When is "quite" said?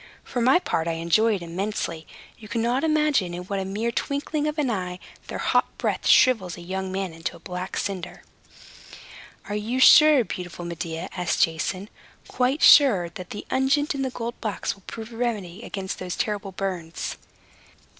12.27-12.63